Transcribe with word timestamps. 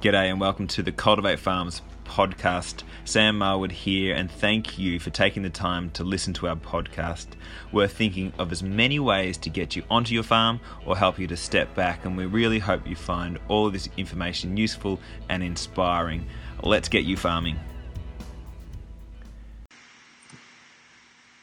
G'day 0.00 0.30
and 0.30 0.38
welcome 0.38 0.68
to 0.68 0.82
the 0.84 0.92
Cultivate 0.92 1.40
Farms 1.40 1.82
podcast. 2.04 2.84
Sam 3.04 3.40
Marwood 3.40 3.72
here, 3.72 4.14
and 4.14 4.30
thank 4.30 4.78
you 4.78 5.00
for 5.00 5.10
taking 5.10 5.42
the 5.42 5.50
time 5.50 5.90
to 5.90 6.04
listen 6.04 6.32
to 6.34 6.46
our 6.46 6.54
podcast. 6.54 7.26
We're 7.72 7.88
thinking 7.88 8.32
of 8.38 8.52
as 8.52 8.62
many 8.62 9.00
ways 9.00 9.36
to 9.38 9.50
get 9.50 9.74
you 9.74 9.82
onto 9.90 10.14
your 10.14 10.22
farm 10.22 10.60
or 10.86 10.96
help 10.96 11.18
you 11.18 11.26
to 11.26 11.36
step 11.36 11.74
back, 11.74 12.04
and 12.04 12.16
we 12.16 12.26
really 12.26 12.60
hope 12.60 12.86
you 12.86 12.94
find 12.94 13.40
all 13.48 13.70
this 13.70 13.88
information 13.96 14.56
useful 14.56 15.00
and 15.28 15.42
inspiring. 15.42 16.26
Let's 16.62 16.88
get 16.88 17.02
you 17.02 17.16
farming. 17.16 17.58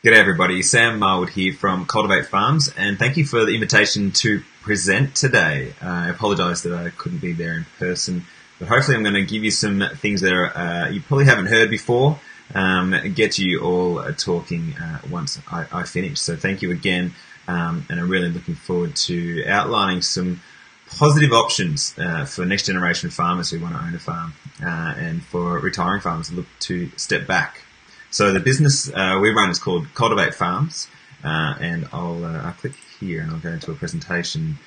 G'day 0.01 0.13
everybody, 0.13 0.61
Sam 0.61 0.97
Marwood 0.97 1.31
here 1.31 1.51
from 1.51 1.85
Cultivate 1.85 2.27
Farms, 2.27 2.73
and 2.77 2.97
thank 2.97 3.17
you 3.17 3.25
for 3.25 3.43
the 3.43 3.53
invitation 3.53 4.11
to 4.13 4.41
present 4.61 5.13
today. 5.13 5.73
Uh, 5.83 5.89
I 5.89 6.09
apologise 6.09 6.61
that 6.61 6.73
I 6.73 6.89
couldn't 6.91 7.19
be 7.19 7.33
there 7.33 7.57
in 7.57 7.65
person 7.79 8.25
but 8.59 8.67
hopefully, 8.67 8.95
I'm 8.95 9.03
going 9.03 9.15
to 9.15 9.25
give 9.25 9.43
you 9.43 9.51
some 9.51 9.83
things 9.95 10.21
that 10.21 10.33
are, 10.33 10.57
uh, 10.57 10.89
you 10.89 11.01
probably 11.01 11.25
haven't 11.25 11.47
heard 11.47 11.69
before, 11.69 12.19
um, 12.53 12.95
get 13.13 13.37
you 13.37 13.61
all 13.61 13.99
uh, 13.99 14.13
talking 14.13 14.73
uh, 14.81 14.99
once 15.09 15.39
I, 15.51 15.65
I, 15.71 15.83
finish. 15.83 16.19
So, 16.19 16.35
thank 16.35 16.61
you 16.61 16.71
again, 16.71 17.13
um, 17.47 17.85
and 17.89 17.99
I'm 17.99 18.09
really 18.09 18.29
looking 18.29 18.55
forward 18.55 18.95
to 18.95 19.45
outlining 19.47 20.01
some 20.01 20.41
positive 20.87 21.33
options 21.33 21.95
uh, 21.97 22.25
for 22.25 22.45
next 22.45 22.65
generation 22.65 23.09
farmers 23.09 23.49
who 23.49 23.59
want 23.59 23.75
to 23.75 23.81
own 23.81 23.93
a 23.93 23.99
farm, 23.99 24.33
uh, 24.63 24.95
and 24.97 25.23
for 25.23 25.59
retiring 25.59 26.01
farmers 26.01 26.29
who 26.29 26.37
look 26.37 26.47
to 26.59 26.89
step 26.95 27.27
back. 27.27 27.61
So, 28.09 28.31
the 28.31 28.39
business 28.39 28.89
uh, 28.89 29.19
we 29.21 29.31
run 29.31 29.49
is 29.49 29.59
called 29.59 29.93
Cultivate 29.95 30.33
Farms, 30.33 30.87
and 31.23 31.89
I'll, 31.91 32.23
I'll 32.23 32.53
click 32.53 32.73
here 32.99 33.21
and 33.21 33.31
I'll 33.31 33.39
go 33.39 33.49
into 33.49 33.71
a 33.71 33.75
presentation. 33.75 34.59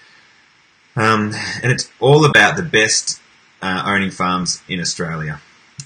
Um, 0.96 1.32
and 1.62 1.70
it's 1.70 1.88
all 2.00 2.24
about 2.26 2.56
the 2.56 2.62
best 2.62 3.20
uh, 3.62 3.82
owning 3.86 4.10
farms 4.10 4.62
in 4.68 4.80
Australia. 4.80 5.40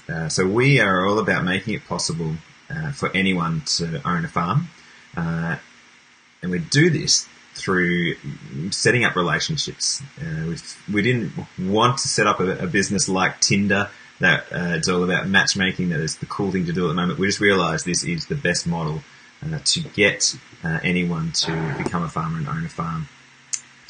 Uh, 0.09 0.29
so 0.29 0.47
we 0.47 0.79
are 0.79 1.05
all 1.05 1.19
about 1.19 1.43
making 1.43 1.73
it 1.75 1.85
possible 1.85 2.35
uh, 2.69 2.91
for 2.91 3.09
anyone 3.15 3.61
to 3.61 4.01
own 4.07 4.25
a 4.25 4.27
farm, 4.27 4.67
uh, 5.15 5.55
and 6.41 6.51
we 6.51 6.59
do 6.59 6.89
this 6.89 7.27
through 7.53 8.15
setting 8.71 9.05
up 9.05 9.15
relationships. 9.15 10.01
Uh, 10.19 10.55
we 10.91 11.01
didn't 11.01 11.31
want 11.59 11.99
to 11.99 12.07
set 12.07 12.25
up 12.25 12.39
a, 12.39 12.63
a 12.63 12.67
business 12.67 13.07
like 13.07 13.39
Tinder 13.39 13.89
that 14.19 14.43
uh, 14.51 14.75
it's 14.75 14.89
all 14.89 15.03
about 15.03 15.27
matchmaking. 15.27 15.89
That 15.89 15.99
is 15.99 16.17
the 16.17 16.25
cool 16.25 16.51
thing 16.51 16.65
to 16.65 16.73
do 16.73 16.85
at 16.85 16.87
the 16.87 16.93
moment. 16.95 17.19
We 17.19 17.27
just 17.27 17.39
realised 17.39 17.85
this 17.85 18.03
is 18.03 18.25
the 18.25 18.35
best 18.35 18.65
model 18.65 19.03
to 19.65 19.81
get 19.81 20.35
anyone 20.63 21.33
to 21.33 21.75
become 21.77 22.01
a 22.01 22.07
farmer 22.07 22.37
and 22.37 22.47
own 22.47 22.65
a 22.65 22.69
farm. 22.69 23.09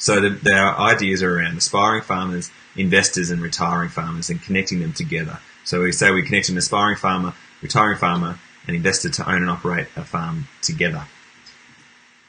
So 0.04 0.20
the, 0.20 0.28
the 0.28 0.52
ideas 0.52 1.22
are 1.22 1.38
around 1.38 1.56
aspiring 1.56 2.02
farmers, 2.02 2.50
investors, 2.76 3.30
and 3.30 3.40
retiring 3.40 3.88
farmers, 3.88 4.28
and 4.28 4.42
connecting 4.42 4.80
them 4.80 4.92
together. 4.92 5.38
So 5.64 5.80
we 5.80 5.92
say 5.92 6.10
we 6.10 6.22
connect 6.22 6.50
an 6.50 6.58
aspiring 6.58 6.96
farmer, 6.96 7.32
retiring 7.62 7.96
farmer, 7.96 8.38
and 8.66 8.76
investor 8.76 9.08
to 9.08 9.26
own 9.26 9.36
and 9.36 9.48
operate 9.48 9.86
a 9.96 10.04
farm 10.04 10.46
together. 10.60 11.06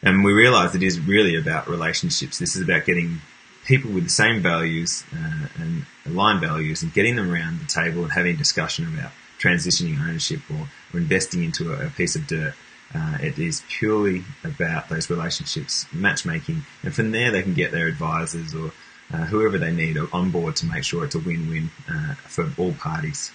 And 0.02 0.24
we 0.24 0.32
realise 0.32 0.74
it 0.74 0.84
is 0.84 1.02
really 1.02 1.36
about 1.36 1.68
relationships. 1.68 2.40
This 2.40 2.56
is 2.56 2.62
about 2.62 2.86
getting 2.86 3.20
people 3.66 3.92
with 3.92 4.06
the 4.06 4.10
same 4.10 4.42
values 4.42 5.04
uh, 5.14 5.50
and 5.60 5.86
aligned 6.06 6.40
values 6.40 6.82
and 6.82 6.94
getting 6.94 7.18
them 7.18 7.30
around 7.30 7.60
the 7.60 7.66
table 7.66 8.04
and 8.04 8.12
having 8.14 8.38
discussion 8.38 8.88
about 8.88 9.12
transitioning 9.38 10.00
ownership 10.00 10.40
or, 10.50 10.70
or 10.94 11.00
investing 11.02 11.44
into 11.44 11.74
a, 11.74 11.88
a 11.88 11.90
piece 11.90 12.16
of 12.16 12.26
dirt 12.26 12.54
uh, 12.94 13.18
it 13.22 13.40
is 13.40 13.64
purely 13.70 14.24
about 14.44 14.90
those 14.90 15.10
relationships, 15.10 15.86
matchmaking, 15.92 16.66
and 16.84 16.94
from 16.94 17.12
there 17.12 17.32
they 17.32 17.42
can 17.42 17.54
get 17.54 17.72
their 17.72 17.88
advisors 17.88 18.54
or 18.54 18.72
uh, 19.14 19.26
whoever 19.26 19.58
they 19.58 19.72
need 19.72 19.98
on 20.14 20.32
board 20.32 20.56
to 20.58 20.66
make 20.66 20.84
sure 20.84 21.04
it's 21.04 21.16
a 21.16 21.20
win-win 21.20 21.70
uh, 21.90 22.14
for 22.16 22.50
all 22.58 22.74
parties. 22.74 23.32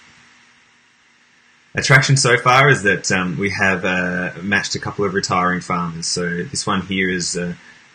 Attraction 1.73 2.17
so 2.17 2.37
far 2.37 2.69
is 2.69 2.83
that 2.83 3.11
um, 3.11 3.37
we 3.37 3.49
have 3.49 3.85
uh, 3.85 4.31
matched 4.41 4.75
a 4.75 4.79
couple 4.79 5.05
of 5.05 5.13
retiring 5.13 5.61
farmers. 5.61 6.05
So 6.05 6.43
this 6.43 6.67
one 6.67 6.81
here 6.81 7.09
is 7.09 7.37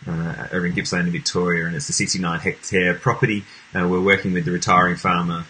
uh, 0.05 0.11
uh, 0.11 0.47
over 0.51 0.65
in 0.65 0.73
Gippsland 0.73 1.07
in 1.07 1.11
Victoria, 1.11 1.65
and 1.65 1.75
it's 1.75 1.89
a 1.89 1.93
69 1.93 2.39
hectare 2.39 2.93
property. 2.93 3.45
we're 3.73 4.01
working 4.01 4.33
with 4.33 4.45
the 4.45 4.51
retiring 4.51 4.95
farmer 4.95 5.45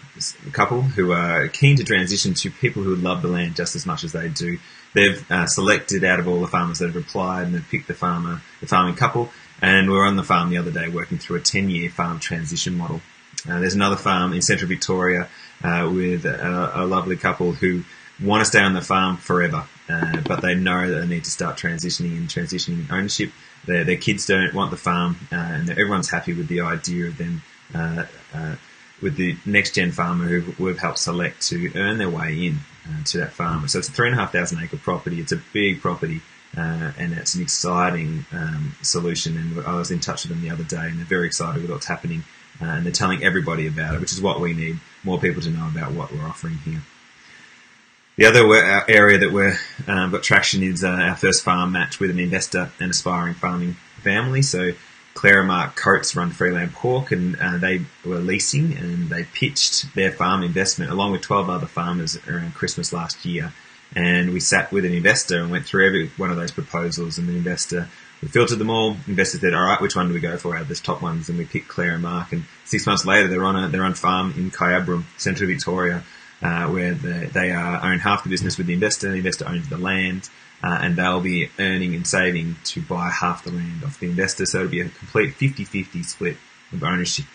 couple 0.52 0.82
who 0.82 1.12
are 1.12 1.48
keen 1.48 1.76
to 1.76 1.84
transition 1.84 2.34
to 2.34 2.50
people 2.50 2.82
who 2.82 2.94
love 2.96 3.22
the 3.22 3.28
land 3.28 3.56
just 3.56 3.76
as 3.76 3.86
much 3.86 4.04
as 4.04 4.12
they 4.12 4.28
do 4.28 4.58
they've 4.94 5.30
uh, 5.30 5.46
selected 5.46 6.04
out 6.04 6.20
of 6.20 6.28
all 6.28 6.40
the 6.40 6.46
farmers 6.46 6.78
that 6.78 6.86
have 6.86 6.96
applied 6.96 7.46
and 7.46 7.54
they've 7.54 7.68
picked 7.68 7.88
the 7.88 7.94
farmer, 7.94 8.40
the 8.60 8.66
farming 8.66 8.94
couple. 8.94 9.30
And 9.60 9.88
we 9.88 9.96
were 9.96 10.04
on 10.04 10.16
the 10.16 10.22
farm 10.22 10.50
the 10.50 10.58
other 10.58 10.70
day 10.70 10.88
working 10.88 11.18
through 11.18 11.38
a 11.38 11.40
10 11.40 11.68
year 11.70 11.90
farm 11.90 12.20
transition 12.20 12.76
model. 12.76 13.00
Uh, 13.48 13.60
there's 13.60 13.74
another 13.74 13.96
farm 13.96 14.32
in 14.32 14.42
central 14.42 14.68
Victoria 14.68 15.28
uh, 15.62 15.90
with 15.92 16.24
a, 16.24 16.72
a, 16.74 16.84
lovely 16.84 17.16
couple 17.16 17.52
who 17.52 17.84
want 18.20 18.40
to 18.40 18.44
stay 18.44 18.60
on 18.60 18.74
the 18.74 18.80
farm 18.80 19.16
forever, 19.16 19.64
uh, 19.88 20.20
but 20.22 20.42
they 20.42 20.54
know 20.54 20.88
that 20.88 21.00
they 21.00 21.06
need 21.06 21.24
to 21.24 21.30
start 21.30 21.56
transitioning 21.56 22.16
and 22.16 22.28
transitioning 22.28 22.90
ownership. 22.90 23.30
Their, 23.68 23.84
their 23.84 23.96
kids 23.96 24.26
don't 24.26 24.54
want 24.54 24.70
the 24.70 24.76
farm, 24.76 25.16
uh, 25.30 25.36
and 25.36 25.70
everyone's 25.70 26.10
happy 26.10 26.32
with 26.32 26.48
the 26.48 26.62
idea 26.62 27.06
of 27.06 27.18
them 27.18 27.42
uh, 27.74 28.04
with 29.02 29.16
the 29.16 29.36
next 29.46 29.74
gen 29.74 29.92
farmer 29.92 30.26
who 30.26 30.64
we've 30.64 30.78
helped 30.78 30.98
select 30.98 31.42
to 31.48 31.70
earn 31.76 31.98
their 31.98 32.10
way 32.10 32.46
in 32.46 32.58
uh, 32.88 33.04
to 33.04 33.18
that 33.18 33.32
farm. 33.32 33.68
So 33.68 33.78
it's 33.78 33.88
a 33.88 33.92
three 33.92 34.08
and 34.08 34.16
a 34.16 34.20
half 34.20 34.32
thousand 34.32 34.62
acre 34.62 34.78
property. 34.78 35.20
It's 35.20 35.32
a 35.32 35.40
big 35.52 35.80
property. 35.80 36.20
Uh, 36.56 36.92
and 36.98 37.12
it's 37.12 37.34
an 37.34 37.42
exciting 37.42 38.24
um, 38.32 38.74
solution. 38.80 39.36
And 39.36 39.66
I 39.66 39.74
was 39.74 39.90
in 39.90 40.00
touch 40.00 40.24
with 40.24 40.32
them 40.32 40.40
the 40.40 40.50
other 40.50 40.64
day, 40.64 40.88
and 40.88 40.98
they're 40.98 41.04
very 41.04 41.26
excited 41.26 41.60
with 41.60 41.70
what's 41.70 41.86
happening, 41.86 42.24
uh, 42.60 42.64
and 42.64 42.86
they're 42.86 42.92
telling 42.92 43.22
everybody 43.22 43.66
about 43.66 43.94
it, 43.94 44.00
which 44.00 44.12
is 44.12 44.20
what 44.22 44.40
we 44.40 44.54
need 44.54 44.80
more 45.04 45.20
people 45.20 45.42
to 45.42 45.50
know 45.50 45.68
about 45.68 45.92
what 45.92 46.10
we're 46.10 46.26
offering 46.26 46.56
here. 46.64 46.80
The 48.18 48.26
other 48.26 48.44
uh, 48.48 48.82
area 48.88 49.18
that 49.18 49.30
we've 49.30 49.60
um, 49.86 50.10
got 50.10 50.24
traction 50.24 50.64
is 50.64 50.82
uh, 50.82 50.88
our 50.88 51.14
first 51.14 51.44
farm 51.44 51.70
match 51.70 52.00
with 52.00 52.10
an 52.10 52.18
investor 52.18 52.72
and 52.80 52.90
aspiring 52.90 53.34
farming 53.34 53.76
family. 54.02 54.42
So 54.42 54.72
Mark 55.22 55.76
Coates 55.76 56.16
run 56.16 56.30
Freeland 56.30 56.72
Pork, 56.72 57.12
and 57.12 57.36
uh, 57.40 57.58
they 57.58 57.82
were 58.04 58.18
leasing 58.18 58.76
and 58.76 59.08
they 59.08 59.22
pitched 59.22 59.94
their 59.94 60.10
farm 60.10 60.42
investment 60.42 60.90
along 60.90 61.12
with 61.12 61.22
12 61.22 61.48
other 61.48 61.68
farmers 61.68 62.18
around 62.26 62.54
Christmas 62.54 62.92
last 62.92 63.24
year. 63.24 63.52
And 63.94 64.32
we 64.32 64.40
sat 64.40 64.72
with 64.72 64.84
an 64.84 64.92
investor 64.92 65.40
and 65.40 65.52
went 65.52 65.66
through 65.66 65.86
every 65.86 66.08
one 66.16 66.32
of 66.32 66.36
those 66.36 66.50
proposals, 66.50 67.18
and 67.18 67.28
the 67.28 67.36
investor 67.36 67.88
we 68.20 68.26
filtered 68.26 68.58
them 68.58 68.68
all. 68.68 68.96
Investor 69.06 69.38
said, 69.38 69.54
"All 69.54 69.62
right, 69.62 69.80
which 69.80 69.94
one 69.94 70.08
do 70.08 70.14
we 70.14 70.18
go 70.18 70.36
for 70.36 70.56
out 70.56 70.62
of 70.62 70.68
the 70.68 70.74
top 70.74 71.02
ones?" 71.02 71.28
And 71.28 71.38
we 71.38 71.44
picked 71.44 71.68
Claire 71.68 71.94
and 71.94 72.02
Mark. 72.02 72.32
And 72.32 72.46
six 72.64 72.84
months 72.84 73.06
later, 73.06 73.28
they're 73.28 73.44
on 73.44 73.54
a 73.54 73.68
they're 73.68 73.84
on 73.84 73.94
farm 73.94 74.34
in 74.36 74.50
Kyabram, 74.50 75.04
central 75.16 75.48
Victoria, 75.48 76.02
uh, 76.42 76.66
where 76.68 76.94
they, 76.94 77.26
they 77.26 77.52
uh, 77.52 77.86
own 77.86 77.98
half 77.98 78.24
the 78.24 78.30
business 78.30 78.58
with 78.58 78.66
the 78.66 78.74
investor. 78.74 79.10
The 79.10 79.16
investor 79.16 79.48
owns 79.48 79.68
the 79.68 79.78
land 79.78 80.28
uh, 80.62 80.78
and 80.80 80.96
they'll 80.96 81.20
be 81.20 81.50
earning 81.58 81.94
and 81.94 82.06
saving 82.06 82.56
to 82.64 82.82
buy 82.82 83.10
half 83.10 83.44
the 83.44 83.50
land 83.50 83.84
off 83.84 84.00
the 84.00 84.08
investor. 84.08 84.46
So 84.46 84.58
it'll 84.58 84.70
be 84.70 84.80
a 84.80 84.88
complete 84.88 85.34
50-50 85.34 86.04
split 86.04 86.36
of 86.72 86.82
ownership. 86.82 87.26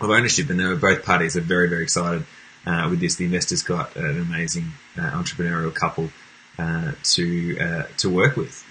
Of 0.00 0.08
ownership, 0.08 0.48
and 0.48 0.80
both 0.80 1.04
parties 1.04 1.36
are 1.36 1.42
very, 1.42 1.68
very 1.68 1.82
excited 1.82 2.24
uh, 2.64 2.86
with 2.88 3.00
this. 3.00 3.16
The 3.16 3.26
investors 3.26 3.62
got 3.62 3.94
an 3.96 4.18
amazing 4.18 4.72
uh, 4.96 5.10
entrepreneurial 5.10 5.74
couple 5.74 6.10
uh, 6.58 6.92
to 7.02 7.58
uh, 7.58 7.82
to 7.98 8.08
work 8.08 8.36
with. 8.36 8.64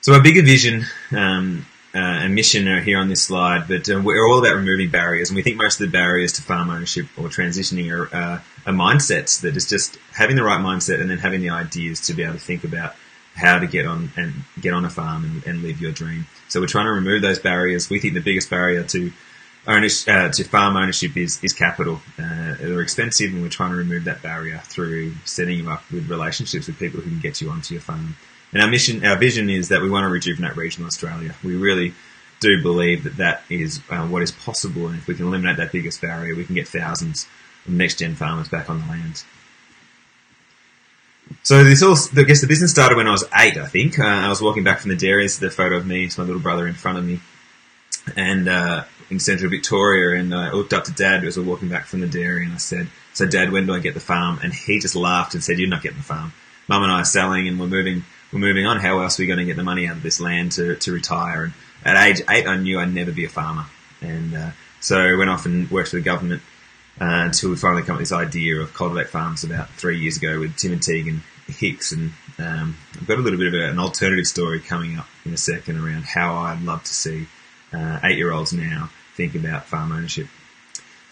So 0.00 0.14
our 0.14 0.22
bigger 0.22 0.42
vision 0.42 0.84
um, 1.14 1.66
uh, 1.94 1.98
and 1.98 2.34
mission 2.34 2.66
are 2.68 2.80
here 2.80 2.98
on 2.98 3.08
this 3.08 3.22
slide, 3.22 3.68
but 3.68 3.88
uh, 3.90 4.00
we're 4.00 4.26
all 4.26 4.38
about 4.38 4.56
removing 4.56 4.90
barriers, 4.90 5.28
and 5.28 5.36
we 5.36 5.42
think 5.42 5.56
most 5.56 5.80
of 5.80 5.86
the 5.86 5.92
barriers 5.92 6.32
to 6.32 6.42
farm 6.42 6.70
ownership 6.70 7.06
or 7.18 7.28
transitioning 7.28 7.92
are, 7.92 8.14
uh, 8.14 8.40
are 8.66 8.72
mindsets 8.72 9.42
that 9.42 9.56
is 9.56 9.68
just 9.68 9.98
having 10.12 10.36
the 10.36 10.42
right 10.42 10.60
mindset 10.60 11.00
and 11.00 11.10
then 11.10 11.18
having 11.18 11.42
the 11.42 11.50
ideas 11.50 12.00
to 12.00 12.14
be 12.14 12.22
able 12.22 12.34
to 12.34 12.40
think 12.40 12.64
about 12.64 12.94
how 13.34 13.58
to 13.58 13.66
get 13.66 13.86
on 13.86 14.10
and 14.16 14.32
get 14.60 14.72
on 14.72 14.84
a 14.84 14.90
farm 14.90 15.24
and, 15.24 15.46
and 15.46 15.62
live 15.62 15.80
your 15.80 15.92
dream. 15.92 16.26
So 16.48 16.60
we're 16.60 16.66
trying 16.66 16.86
to 16.86 16.92
remove 16.92 17.22
those 17.22 17.38
barriers. 17.38 17.88
We 17.88 17.98
think 17.98 18.14
the 18.14 18.20
biggest 18.20 18.48
barrier 18.50 18.84
to 18.84 19.12
ownership, 19.66 20.14
uh, 20.14 20.28
to 20.30 20.44
farm 20.44 20.76
ownership 20.76 21.16
is, 21.16 21.42
is 21.42 21.52
capital. 21.52 22.00
Uh, 22.18 22.54
they're 22.58 22.80
expensive, 22.80 23.32
and 23.32 23.42
we're 23.42 23.48
trying 23.48 23.70
to 23.70 23.76
remove 23.76 24.04
that 24.04 24.22
barrier 24.22 24.58
through 24.64 25.14
setting 25.24 25.58
you 25.58 25.70
up 25.70 25.82
with 25.90 26.08
relationships 26.08 26.66
with 26.66 26.78
people 26.78 27.00
who 27.00 27.10
can 27.10 27.20
get 27.20 27.40
you 27.40 27.50
onto 27.50 27.74
your 27.74 27.82
farm. 27.82 28.16
And 28.52 28.62
our 28.62 28.68
mission, 28.68 29.04
our 29.04 29.16
vision 29.16 29.48
is 29.48 29.68
that 29.68 29.80
we 29.80 29.90
want 29.90 30.04
to 30.04 30.08
rejuvenate 30.08 30.56
regional 30.56 30.86
Australia. 30.86 31.34
We 31.42 31.56
really 31.56 31.94
do 32.40 32.60
believe 32.62 33.04
that 33.04 33.16
that 33.16 33.42
is 33.48 33.80
uh, 33.88 34.06
what 34.06 34.22
is 34.22 34.30
possible, 34.30 34.88
and 34.88 34.98
if 34.98 35.06
we 35.06 35.14
can 35.14 35.26
eliminate 35.26 35.56
that 35.56 35.72
biggest 35.72 36.00
barrier, 36.00 36.34
we 36.34 36.44
can 36.44 36.54
get 36.54 36.68
thousands 36.68 37.26
of 37.66 37.72
next 37.72 37.98
gen 37.98 38.14
farmers 38.14 38.48
back 38.48 38.68
on 38.68 38.80
the 38.80 38.86
land. 38.86 39.24
So 41.44 41.64
this 41.64 41.82
all, 41.82 41.96
I 42.16 42.24
guess 42.24 42.40
the 42.40 42.46
business 42.46 42.72
started 42.72 42.96
when 42.96 43.06
I 43.06 43.12
was 43.12 43.24
eight, 43.36 43.56
I 43.56 43.66
think. 43.66 43.98
Uh, 43.98 44.04
I 44.04 44.28
was 44.28 44.42
walking 44.42 44.64
back 44.64 44.80
from 44.80 44.90
the 44.90 44.96
dairy. 44.96 45.22
This 45.22 45.34
is 45.34 45.38
the 45.38 45.50
photo 45.50 45.76
of 45.76 45.86
me. 45.86 46.04
It's 46.04 46.18
my 46.18 46.24
little 46.24 46.42
brother 46.42 46.66
in 46.66 46.74
front 46.74 46.98
of 46.98 47.04
me. 47.04 47.20
And 48.16 48.48
uh, 48.48 48.84
in 49.10 49.20
central 49.20 49.48
Victoria, 49.48 50.20
and 50.20 50.34
I 50.34 50.50
looked 50.52 50.72
up 50.72 50.84
to 50.84 50.92
Dad 50.92 51.24
as 51.24 51.36
we 51.36 51.44
were 51.44 51.50
walking 51.50 51.68
back 51.68 51.86
from 51.86 52.00
the 52.00 52.08
dairy, 52.08 52.44
and 52.44 52.52
I 52.52 52.58
said, 52.58 52.88
"So, 53.14 53.26
Dad, 53.26 53.52
when 53.52 53.66
do 53.66 53.74
I 53.74 53.78
get 53.78 53.94
the 53.94 54.00
farm?" 54.00 54.40
And 54.42 54.52
he 54.52 54.80
just 54.80 54.96
laughed 54.96 55.34
and 55.34 55.44
said, 55.44 55.58
"You're 55.58 55.68
not 55.68 55.82
getting 55.82 55.98
the 55.98 56.04
farm. 56.04 56.32
Mum 56.68 56.82
and 56.82 56.90
I 56.90 57.00
are 57.00 57.04
selling, 57.04 57.46
and 57.46 57.60
we're 57.60 57.66
moving 57.68 58.04
we're 58.32 58.38
moving 58.38 58.66
on. 58.66 58.80
How 58.80 59.00
else 59.00 59.18
are 59.18 59.22
we 59.22 59.26
going 59.26 59.38
to 59.38 59.44
get 59.44 59.56
the 59.56 59.64
money 59.64 59.86
out 59.86 59.96
of 59.96 60.02
this 60.02 60.20
land 60.20 60.52
to, 60.52 60.76
to 60.76 60.92
retire? 60.92 61.52
And 61.84 61.98
at 61.98 62.06
age 62.06 62.22
eight, 62.30 62.46
I 62.46 62.56
knew 62.56 62.78
I'd 62.78 62.92
never 62.92 63.12
be 63.12 63.24
a 63.24 63.28
farmer. 63.28 63.66
And 64.00 64.34
uh, 64.34 64.50
so 64.80 64.98
I 64.98 65.16
went 65.16 65.30
off 65.30 65.46
and 65.46 65.70
worked 65.70 65.90
for 65.90 65.96
the 65.96 66.02
government 66.02 66.42
uh, 67.00 67.26
until 67.26 67.50
we 67.50 67.56
finally 67.56 67.82
come 67.82 67.94
up 67.94 68.00
with 68.00 68.08
this 68.08 68.16
idea 68.16 68.60
of 68.60 68.74
Cultivate 68.74 69.08
Farms 69.08 69.44
about 69.44 69.68
three 69.70 69.98
years 69.98 70.16
ago 70.16 70.40
with 70.40 70.56
Tim 70.56 70.72
and 70.72 70.82
Tegan 70.82 71.22
Hicks. 71.46 71.92
And 71.92 72.12
um, 72.38 72.76
I've 72.94 73.06
got 73.06 73.18
a 73.18 73.22
little 73.22 73.38
bit 73.38 73.52
of 73.52 73.70
an 73.70 73.78
alternative 73.78 74.26
story 74.26 74.60
coming 74.60 74.98
up 74.98 75.06
in 75.24 75.32
a 75.32 75.36
second 75.36 75.78
around 75.78 76.04
how 76.04 76.36
I'd 76.36 76.62
love 76.62 76.84
to 76.84 76.92
see 76.92 77.26
uh, 77.72 78.00
eight 78.02 78.16
year 78.16 78.32
olds 78.32 78.52
now 78.52 78.90
think 79.14 79.34
about 79.34 79.66
farm 79.66 79.92
ownership. 79.92 80.26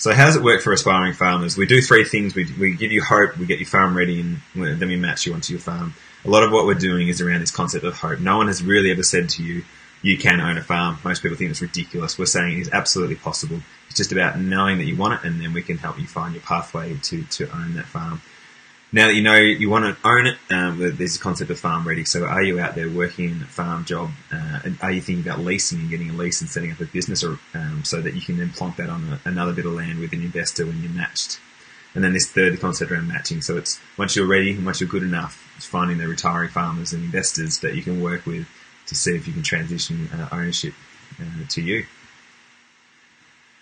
So 0.01 0.15
how 0.15 0.25
does 0.25 0.37
it 0.37 0.43
work 0.43 0.63
for 0.63 0.73
aspiring 0.73 1.13
farmers? 1.13 1.59
We 1.59 1.67
do 1.67 1.83
three 1.83 2.05
things. 2.05 2.35
We, 2.35 2.51
we 2.59 2.75
give 2.75 2.91
you 2.91 3.03
hope, 3.03 3.37
we 3.37 3.45
get 3.45 3.59
your 3.59 3.69
farm 3.69 3.95
ready, 3.95 4.19
and 4.19 4.41
then 4.55 4.89
we 4.89 4.97
match 4.97 5.27
you 5.27 5.35
onto 5.35 5.53
your 5.53 5.61
farm. 5.61 5.93
A 6.25 6.31
lot 6.31 6.43
of 6.43 6.51
what 6.51 6.65
we're 6.65 6.73
doing 6.73 7.09
is 7.09 7.21
around 7.21 7.41
this 7.41 7.51
concept 7.51 7.85
of 7.85 7.99
hope. 7.99 8.19
No 8.19 8.39
one 8.39 8.47
has 8.47 8.63
really 8.63 8.91
ever 8.91 9.03
said 9.03 9.29
to 9.31 9.43
you, 9.43 9.63
you 10.01 10.17
can 10.17 10.41
own 10.41 10.57
a 10.57 10.63
farm. 10.63 10.97
Most 11.05 11.23
people 11.23 11.37
think 11.37 11.51
it's 11.51 11.61
ridiculous. 11.61 12.19
We're 12.19 12.25
saying 12.25 12.57
it 12.57 12.61
is 12.63 12.71
absolutely 12.71 13.17
possible. 13.17 13.61
It's 13.89 13.99
just 13.99 14.11
about 14.11 14.41
knowing 14.41 14.79
that 14.79 14.85
you 14.85 14.97
want 14.97 15.21
it, 15.21 15.29
and 15.29 15.39
then 15.39 15.53
we 15.53 15.61
can 15.61 15.77
help 15.77 16.01
you 16.01 16.07
find 16.07 16.33
your 16.33 16.43
pathway 16.45 16.97
to, 16.97 17.23
to 17.23 17.55
own 17.55 17.75
that 17.75 17.85
farm 17.85 18.23
now 18.93 19.07
that 19.07 19.15
you 19.15 19.23
know 19.23 19.37
you 19.37 19.71
want 19.71 19.85
to 19.85 20.09
own 20.09 20.27
it, 20.27 20.37
um, 20.51 20.79
there's 20.97 21.17
a 21.17 21.21
concept 21.21 21.51
of 21.51 21.61
farm 21.61 21.87
ready. 21.87 22.05
So, 22.05 22.25
are 22.25 22.43
you 22.43 22.59
out 22.59 22.75
there 22.75 22.91
working 22.91 23.31
in 23.31 23.43
a 23.43 23.47
farm 23.47 23.85
job? 23.85 24.11
Uh, 24.33 24.61
are 24.83 24.91
you 24.91 25.01
thinking 25.01 25.25
about 25.25 25.41
leasing 25.41 25.81
and 25.81 25.91
getting 25.91 26.11
a 26.11 26.13
lease 26.13 26.41
and 26.41 26.51
setting 26.51 26.73
up 26.73 26.81
a 26.81 26.87
business, 26.87 27.23
or 27.23 27.39
um, 27.55 27.83
so 27.85 28.01
that 28.01 28.15
you 28.15 28.21
can 28.21 28.39
then 28.39 28.51
plonk 28.51 28.77
that 28.77 28.89
on 28.89 29.21
a, 29.25 29.29
another 29.29 29.53
bit 29.53 29.67
of 29.67 29.73
land 29.73 30.01
with 30.01 30.13
an 30.13 30.23
investor 30.23 30.67
when 30.67 30.83
you're 30.83 30.93
matched? 30.93 31.39
And 31.95 32.05
then 32.05 32.13
this 32.13 32.31
third 32.31 32.59
concept 32.61 32.91
around 32.91 33.09
matching. 33.09 33.43
So, 33.43 33.57
it's 33.57 33.81
once 33.97 34.17
you're 34.17 34.27
ready 34.27 34.53
and 34.53 34.67
once 34.67 34.81
you're 34.81 34.89
good 34.89 35.05
enough, 35.05 35.49
it's 35.57 35.67
finding 35.67 35.99
the 35.99 36.09
retiring 36.09 36.51
farmers 36.51 36.93
and 36.93 37.05
investors 37.05 37.61
that 37.61 37.75
you 37.75 37.83
can 37.83 38.03
work 38.03 38.27
with 38.27 38.49
to 38.87 38.95
see 38.97 39.15
if 39.15 39.29
you 39.29 39.33
can 39.33 39.43
transition 39.43 40.09
uh, 40.13 40.29
ownership 40.33 40.75
uh, 41.21 41.47
to 41.49 41.63
you. 41.63 41.87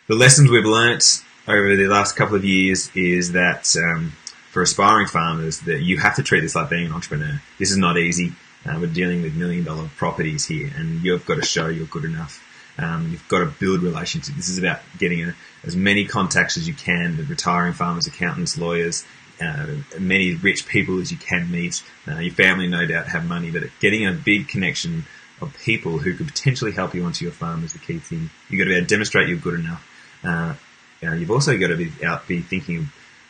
The 0.07 0.15
lessons 0.15 0.51
we've 0.51 0.65
learnt 0.65 1.23
over 1.47 1.77
the 1.77 1.87
last 1.87 2.17
couple 2.17 2.37
of 2.37 2.45
years 2.47 2.91
is 2.95 3.33
that 3.33 3.75
um, 3.77 4.13
for 4.58 4.62
aspiring 4.62 5.06
farmers 5.06 5.60
that 5.60 5.82
you 5.82 5.99
have 5.99 6.16
to 6.16 6.22
treat 6.25 6.40
this 6.40 6.56
like 6.56 6.69
being 6.69 6.87
an 6.87 6.93
entrepreneur. 6.93 7.40
This 7.60 7.70
is 7.70 7.76
not 7.76 7.96
easy. 7.96 8.32
Uh, 8.66 8.76
we're 8.81 8.88
dealing 8.88 9.22
with 9.22 9.37
million 9.37 9.62
dollar 9.62 9.88
properties 9.96 10.46
here, 10.46 10.69
and 10.76 11.00
you've 11.00 11.25
got 11.26 11.37
to 11.37 11.43
show 11.43 11.69
you're 11.69 11.87
good 11.87 12.05
enough. 12.05 12.44
Um, 12.76 13.08
you've 13.08 13.26
got 13.28 13.38
to 13.38 13.46
build 13.46 13.82
relationships. 13.82 14.37
This 14.37 14.49
is 14.49 14.58
about 14.58 14.81
getting 14.99 15.22
a, 15.22 15.37
as 15.62 15.76
many 15.76 16.06
contacts 16.06 16.56
as 16.56 16.66
you 16.66 16.75
can 16.75 17.16
with 17.16 17.31
retiring 17.31 17.72
farmers, 17.72 18.08
accountants, 18.08 18.58
lawyers, 18.58 19.06
uh, 19.40 19.66
many 19.96 20.34
rich 20.34 20.66
people 20.66 21.00
as 21.00 21.12
you 21.12 21.19
can 21.19 21.49
meet. 21.49 21.81
Uh, 22.08 22.19
your 22.19 22.34
family, 22.34 22.66
no 22.66 22.84
doubt, 22.84 23.06
have 23.06 23.28
money, 23.28 23.52
but 23.52 23.62
getting 23.78 24.08
a 24.08 24.12
big 24.12 24.49
connection 24.49 25.05
of 25.40 25.56
people 25.62 25.99
who 25.99 26.14
could 26.14 26.26
potentially 26.26 26.72
help 26.72 26.96
you 26.96 27.05
onto 27.05 27.25
your 27.25 27.32
farm 27.32 27.62
is 27.62 27.75
the 27.75 27.78
key 27.78 28.00
thing. 28.00 28.28
You've 28.49 28.58
got 28.58 28.64
to 28.64 28.70
be 28.70 28.75
able 28.75 28.88
to 28.88 28.93
demonstrate 28.93 29.28
you're 29.28 29.38
good 29.38 29.60
enough. 29.60 29.88
Uh, 30.25 30.55
you 31.00 31.12
you've 31.12 31.31
also 31.31 31.56
got 31.56 31.69
to 31.69 31.76
be 31.76 31.93
out, 32.05 32.26
be 32.26 32.40
thinking 32.40 32.88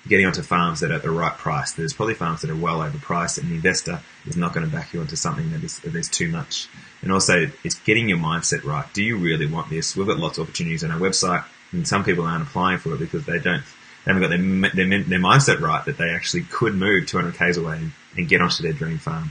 getting 0.08 0.26
onto 0.26 0.43
farms 0.43 0.81
that 0.81 0.90
are 0.90 0.94
at 0.94 1.02
the 1.02 1.10
right 1.10 1.37
price. 1.37 1.72
There's 1.72 1.93
probably 1.93 2.14
farms 2.14 2.43
that 2.43 2.50
are 2.50 2.56
well 2.56 2.78
overpriced, 2.78 3.38
and 3.38 3.50
the 3.50 3.56
investor 3.56 4.00
is 4.26 4.37
not 4.37 4.52
going 4.52 4.69
to 4.69 4.72
back 4.75 4.93
you 4.93 5.00
onto 5.00 5.16
something 5.16 5.50
that 5.52 5.62
is 5.62 5.78
that 5.81 5.94
is 5.94 6.08
too 6.08 6.28
much. 6.28 6.69
And 7.02 7.12
also, 7.12 7.50
it's 7.64 7.78
getting 7.81 8.08
your 8.08 8.19
mindset 8.19 8.64
right. 8.64 8.87
Do 8.93 9.02
you 9.02 9.16
really 9.16 9.46
want 9.46 9.70
this? 9.70 9.96
We've 9.96 10.06
got 10.06 10.19
lots 10.19 10.38
of 10.38 10.44
opportunities 10.44 10.82
on 10.84 10.90
our 10.90 10.99
website, 10.99 11.44
and 11.72 11.87
some 11.87 12.05
people 12.05 12.25
aren't 12.25 12.43
applying 12.43 12.78
for 12.78 12.94
it 12.94 12.99
because 12.99 13.26
they 13.26 13.38
don't 13.38 13.62
they 14.05 14.12
haven't 14.12 14.22
got 14.22 14.31
their 14.31 14.87
their, 14.87 15.02
their 15.02 15.19
mindset 15.19 15.60
right 15.60 15.84
that 15.84 15.99
they 15.99 16.11
actually 16.11 16.43
could 16.44 16.75
move 16.75 17.06
200 17.06 17.34
k's 17.34 17.56
away 17.56 17.76
and, 17.76 17.93
and 18.16 18.28
get 18.28 18.40
onto 18.40 18.62
their 18.62 18.72
dream 18.72 18.99
farm. 18.99 19.31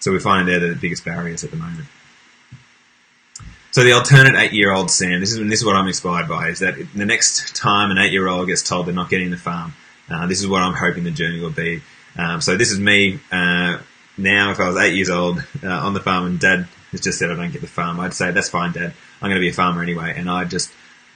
So 0.00 0.12
we're 0.12 0.20
finding 0.20 0.46
they're 0.46 0.70
the 0.70 0.80
biggest 0.80 1.04
barriers 1.04 1.44
at 1.44 1.50
the 1.50 1.56
moment. 1.56 1.86
So 3.70 3.84
the 3.84 3.92
alternate 3.92 4.34
eight-year-old 4.34 4.90
Sam, 4.90 5.20
this 5.20 5.32
is 5.32 5.38
this 5.38 5.60
is 5.60 5.64
what 5.64 5.76
I'm 5.76 5.86
inspired 5.86 6.26
by, 6.26 6.48
is 6.48 6.60
that 6.60 6.74
the 6.94 7.04
next 7.04 7.54
time 7.54 7.90
an 7.90 7.98
eight-year-old 7.98 8.48
gets 8.48 8.66
told 8.66 8.86
they're 8.86 8.94
not 8.94 9.10
getting 9.10 9.30
the 9.30 9.36
farm, 9.36 9.74
uh, 10.10 10.26
this 10.26 10.40
is 10.40 10.46
what 10.46 10.62
I'm 10.62 10.74
hoping 10.74 11.04
the 11.04 11.10
journey 11.10 11.40
will 11.40 11.50
be. 11.50 11.82
Um, 12.16 12.40
so 12.40 12.56
this 12.56 12.72
is 12.72 12.80
me 12.80 13.20
uh, 13.30 13.78
now. 14.16 14.50
If 14.50 14.60
I 14.60 14.68
was 14.68 14.76
eight 14.76 14.94
years 14.94 15.10
old 15.10 15.44
uh, 15.62 15.68
on 15.68 15.94
the 15.94 16.00
farm 16.00 16.26
and 16.26 16.40
Dad 16.40 16.66
has 16.90 17.00
just 17.00 17.18
said 17.18 17.30
I 17.30 17.36
don't 17.36 17.52
get 17.52 17.60
the 17.60 17.66
farm, 17.66 18.00
I'd 18.00 18.14
say 18.14 18.32
that's 18.32 18.48
fine, 18.48 18.72
Dad. 18.72 18.92
I'm 19.20 19.28
going 19.30 19.40
to 19.40 19.40
be 19.40 19.50
a 19.50 19.52
farmer 19.54 19.82
anyway, 19.82 20.14
and 20.16 20.30
I 20.30 20.44
just 20.44 20.72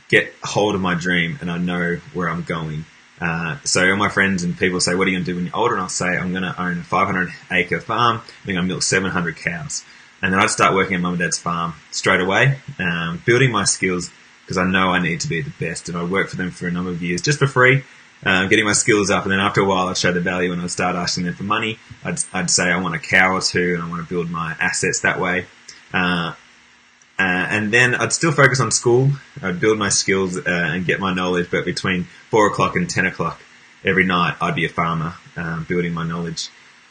get 0.08 0.32
hold 0.42 0.74
of 0.74 0.80
my 0.80 0.94
dream 0.94 1.38
and 1.40 1.50
I 1.50 1.58
know 1.58 1.96
where 2.12 2.28
I'm 2.28 2.42
going. 2.42 2.84
Uh, 3.20 3.58
so 3.64 3.88
all 3.88 3.96
my 3.96 4.08
friends 4.08 4.42
and 4.42 4.58
people 4.58 4.80
say, 4.80 4.94
"What 4.94 5.06
are 5.06 5.10
you 5.10 5.16
going 5.16 5.24
to 5.24 5.30
do 5.30 5.36
when 5.36 5.46
you're 5.46 5.56
older?" 5.56 5.74
And 5.74 5.82
I'll 5.82 5.88
say, 5.88 6.06
"I'm 6.06 6.32
going 6.32 6.42
to 6.42 6.60
own 6.60 6.78
a 6.78 6.82
500 6.82 7.30
acre 7.50 7.80
farm. 7.80 8.18
I'm 8.18 8.46
going 8.46 8.56
to 8.56 8.62
milk 8.62 8.82
700 8.82 9.36
cows." 9.36 9.84
And 10.20 10.32
then 10.32 10.40
I'd 10.40 10.50
start 10.50 10.74
working 10.74 10.94
at 10.94 11.00
mum 11.00 11.14
and 11.14 11.22
dad's 11.22 11.38
farm 11.38 11.74
straight 11.90 12.20
away, 12.20 12.58
um, 12.78 13.22
building 13.26 13.50
my 13.50 13.64
skills 13.64 14.10
because 14.42 14.56
I 14.56 14.64
know 14.64 14.90
I 14.90 15.00
need 15.00 15.20
to 15.20 15.28
be 15.28 15.40
the 15.40 15.52
best. 15.58 15.88
And 15.88 15.98
I 15.98 16.04
worked 16.04 16.30
for 16.30 16.36
them 16.36 16.50
for 16.50 16.68
a 16.68 16.70
number 16.70 16.90
of 16.90 17.02
years 17.02 17.22
just 17.22 17.38
for 17.38 17.46
free 17.46 17.82
uh, 18.24 18.46
getting 18.46 18.64
my 18.64 18.72
skills 18.72 19.10
up, 19.10 19.24
and 19.24 19.32
then 19.32 19.40
after 19.40 19.60
a 19.60 19.64
while, 19.64 19.88
I'd 19.88 19.96
show 19.96 20.12
the 20.12 20.20
value, 20.20 20.52
and 20.52 20.60
I'd 20.60 20.70
start 20.70 20.94
asking 20.94 21.24
them 21.24 21.34
for 21.34 21.42
money. 21.42 21.78
I'd, 22.04 22.18
I'd 22.32 22.50
say 22.50 22.70
I 22.70 22.80
want 22.80 22.94
a 22.94 22.98
cow 22.98 23.34
or 23.34 23.40
two, 23.40 23.74
and 23.74 23.82
I 23.82 23.88
want 23.88 24.02
to 24.02 24.08
build 24.08 24.30
my 24.30 24.56
assets 24.60 25.00
that 25.00 25.20
way. 25.20 25.46
Uh, 25.92 26.34
uh, 27.18 27.22
and 27.22 27.72
then 27.72 27.94
I'd 27.94 28.12
still 28.12 28.32
focus 28.32 28.60
on 28.60 28.70
school. 28.70 29.10
I'd 29.42 29.60
build 29.60 29.78
my 29.78 29.88
skills 29.88 30.36
uh, 30.36 30.42
and 30.46 30.86
get 30.86 31.00
my 31.00 31.12
knowledge, 31.12 31.50
but 31.50 31.64
between 31.64 32.04
four 32.30 32.46
o'clock 32.46 32.76
and 32.76 32.88
ten 32.88 33.06
o'clock 33.06 33.40
every 33.84 34.04
night, 34.04 34.36
I'd 34.40 34.54
be 34.54 34.64
a 34.64 34.68
farmer, 34.68 35.14
um, 35.36 35.64
building 35.68 35.92
my 35.92 36.04
knowledge. 36.04 36.48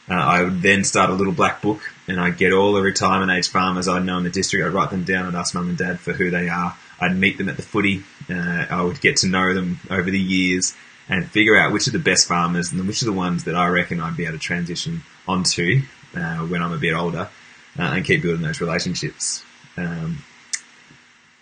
Uh, 0.08 0.14
I 0.14 0.42
would 0.42 0.62
then 0.62 0.84
start 0.84 1.10
a 1.10 1.14
little 1.14 1.32
black 1.32 1.62
book, 1.62 1.80
and 2.08 2.20
I'd 2.20 2.36
get 2.36 2.52
all 2.52 2.72
the 2.72 2.82
retirement 2.82 3.30
age 3.30 3.48
farmers 3.48 3.88
I'd 3.88 4.04
know 4.04 4.18
in 4.18 4.24
the 4.24 4.30
district. 4.30 4.66
I'd 4.66 4.72
write 4.72 4.90
them 4.90 5.04
down 5.04 5.26
and 5.26 5.36
ask 5.36 5.54
mum 5.54 5.68
and 5.68 5.78
dad 5.78 6.00
for 6.00 6.12
who 6.12 6.30
they 6.30 6.48
are. 6.48 6.76
I'd 7.00 7.16
meet 7.16 7.38
them 7.38 7.48
at 7.48 7.56
the 7.56 7.62
footy. 7.62 8.02
Uh, 8.28 8.66
I 8.68 8.82
would 8.82 9.00
get 9.00 9.18
to 9.18 9.28
know 9.28 9.54
them 9.54 9.80
over 9.90 10.10
the 10.10 10.20
years 10.20 10.74
and 11.08 11.28
figure 11.30 11.56
out 11.56 11.72
which 11.72 11.88
are 11.88 11.92
the 11.92 11.98
best 11.98 12.26
farmers 12.26 12.72
and 12.72 12.86
which 12.86 13.02
are 13.02 13.06
the 13.06 13.12
ones 13.12 13.44
that 13.44 13.54
I 13.54 13.68
reckon 13.68 14.00
I'd 14.00 14.16
be 14.16 14.24
able 14.24 14.34
to 14.34 14.38
transition 14.38 15.02
onto 15.26 15.82
uh, 16.14 16.38
when 16.38 16.62
I'm 16.62 16.72
a 16.72 16.78
bit 16.78 16.94
older 16.94 17.28
uh, 17.78 17.82
and 17.82 18.04
keep 18.04 18.22
building 18.22 18.42
those 18.42 18.60
relationships. 18.60 19.44
Um, 19.76 20.22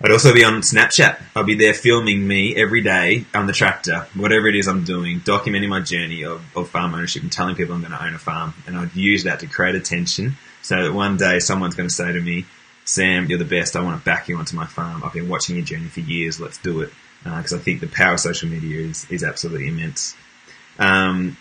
I'd 0.03 0.13
also 0.13 0.33
be 0.33 0.45
on 0.45 0.63
Snapchat. 0.63 1.21
I'll 1.37 1.45
be 1.45 1.57
there 1.57 1.75
filming 1.75 2.27
me 2.27 2.57
every 2.57 2.81
day 2.81 3.27
on 3.35 3.47
the 3.47 3.53
tractor, 3.53 4.07
whatever 4.15 4.49
it 4.49 4.57
is 4.57 4.67
I'm 4.67 4.85
doing, 4.85 5.21
documenting 5.21 5.69
my 5.69 5.81
journey 5.81 6.25
of, 6.25 6.43
of 6.57 6.71
farm 6.71 6.95
ownership 6.95 7.23
and 7.23 7.31
telling 7.31 7.55
people 7.55 7.75
I'm 7.75 7.83
going 7.83 7.93
to 7.93 8.03
own 8.03 8.15
a 8.15 8.19
farm. 8.19 8.55
And 8.67 8.79
I'd 8.79 8.95
use 8.97 9.25
that 9.25 9.41
to 9.41 9.47
create 9.47 9.75
attention 9.75 10.37
so 10.63 10.85
that 10.85 10.95
one 10.95 11.19
day 11.19 11.39
someone's 11.39 11.75
going 11.75 11.89
to 11.89 11.95
say 11.95 12.13
to 12.13 12.21
me, 12.21 12.47
Sam, 12.87 13.27
you're 13.27 13.39
the 13.39 13.45
best. 13.45 13.77
I 13.77 13.83
want 13.83 14.01
to 14.01 14.05
back 14.05 14.29
you 14.29 14.39
onto 14.39 14.57
my 14.57 14.65
farm. 14.65 15.05
I've 15.05 15.13
been 15.13 15.29
watching 15.29 15.57
your 15.57 15.67
journey 15.67 15.89
for 15.89 16.01
years. 16.01 16.41
Let's 16.41 16.57
do 16.57 16.81
it 16.81 16.91
because 17.23 17.53
uh, 17.53 17.57
I 17.57 17.59
think 17.59 17.81
the 17.81 17.87
power 17.87 18.15
of 18.15 18.21
social 18.21 18.49
media 18.49 18.87
is, 18.87 19.07
is 19.11 19.23
absolutely 19.23 19.69
immense. 19.69 20.17
Um, 20.79 21.37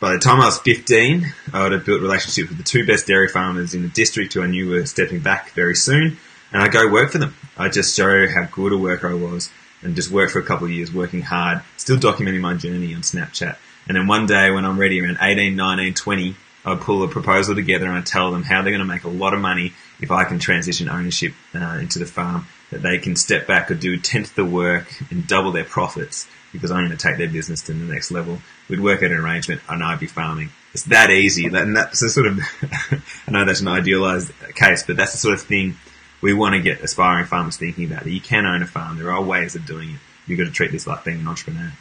by 0.00 0.12
the 0.14 0.18
time 0.18 0.40
I 0.40 0.46
was 0.46 0.58
15, 0.58 1.32
I 1.52 1.62
would 1.62 1.72
have 1.72 1.86
built 1.86 2.02
relationships 2.02 2.48
with 2.48 2.58
the 2.58 2.64
two 2.64 2.84
best 2.84 3.06
dairy 3.06 3.28
farmers 3.28 3.72
in 3.72 3.82
the 3.82 3.88
district 3.88 4.34
who 4.34 4.42
I 4.42 4.48
knew 4.48 4.70
were 4.70 4.84
stepping 4.84 5.20
back 5.20 5.52
very 5.52 5.76
soon, 5.76 6.18
and 6.52 6.62
I 6.62 6.68
go 6.68 6.90
work 6.90 7.12
for 7.12 7.18
them. 7.18 7.36
I 7.56 7.68
just 7.68 7.96
show 7.96 8.26
how 8.28 8.48
good 8.50 8.72
a 8.72 8.76
worker 8.76 9.08
I 9.08 9.14
was, 9.14 9.50
and 9.80 9.94
just 9.94 10.10
work 10.10 10.30
for 10.30 10.40
a 10.40 10.44
couple 10.44 10.66
of 10.66 10.72
years, 10.72 10.92
working 10.92 11.22
hard, 11.22 11.62
still 11.76 11.98
documenting 11.98 12.40
my 12.40 12.54
journey 12.54 12.94
on 12.94 13.02
Snapchat. 13.02 13.56
And 13.86 13.96
then 13.96 14.06
one 14.06 14.26
day 14.26 14.50
when 14.50 14.64
I'm 14.64 14.78
ready, 14.78 15.00
around 15.00 15.18
18, 15.20 15.54
19, 15.54 15.94
20, 15.94 16.36
I 16.64 16.76
pull 16.76 17.02
a 17.02 17.08
proposal 17.08 17.54
together 17.54 17.86
and 17.86 17.96
I 17.96 18.02
tell 18.02 18.30
them 18.30 18.42
how 18.42 18.62
they're 18.62 18.72
going 18.72 18.86
to 18.86 18.92
make 18.92 19.04
a 19.04 19.08
lot 19.08 19.34
of 19.34 19.40
money 19.40 19.72
if 20.00 20.10
I 20.10 20.24
can 20.24 20.38
transition 20.38 20.88
ownership 20.88 21.34
uh, 21.54 21.78
into 21.80 21.98
the 21.98 22.06
farm, 22.06 22.46
that 22.70 22.82
they 22.82 22.98
can 22.98 23.16
step 23.16 23.46
back 23.46 23.70
or 23.70 23.74
do 23.74 23.94
a 23.94 23.98
tenth 23.98 24.30
of 24.30 24.34
the 24.36 24.44
work 24.44 24.86
and 25.10 25.26
double 25.26 25.52
their 25.52 25.64
profits 25.64 26.28
because 26.52 26.70
I'm 26.70 26.86
going 26.86 26.96
to 26.96 26.96
take 26.96 27.18
their 27.18 27.28
business 27.28 27.62
to 27.62 27.72
the 27.72 27.92
next 27.92 28.10
level. 28.10 28.38
We'd 28.68 28.80
work 28.80 29.02
out 29.02 29.10
an 29.10 29.18
arrangement 29.18 29.62
and 29.68 29.82
I'd 29.82 30.00
be 30.00 30.06
farming. 30.06 30.50
It's 30.72 30.84
that 30.84 31.10
easy. 31.10 31.46
and 31.46 31.76
that's 31.76 32.00
the 32.00 32.08
sort 32.08 32.26
of, 32.26 32.38
I 33.26 33.30
know 33.30 33.44
that's 33.44 33.60
an 33.60 33.68
idealized 33.68 34.32
case, 34.54 34.84
but 34.84 34.96
that's 34.96 35.12
the 35.12 35.18
sort 35.18 35.34
of 35.34 35.42
thing 35.42 35.76
we 36.20 36.32
want 36.32 36.54
to 36.54 36.60
get 36.60 36.80
aspiring 36.80 37.26
farmers 37.26 37.56
thinking 37.56 37.84
about. 37.84 38.04
That 38.04 38.12
you 38.12 38.20
can 38.20 38.46
own 38.46 38.62
a 38.62 38.66
farm. 38.66 38.98
There 38.98 39.12
are 39.12 39.22
ways 39.22 39.56
of 39.56 39.66
doing 39.66 39.90
it. 39.90 40.00
You've 40.26 40.38
got 40.38 40.44
to 40.44 40.52
treat 40.52 40.70
this 40.70 40.86
like 40.86 41.04
being 41.04 41.20
an 41.20 41.28
entrepreneur. 41.28 41.72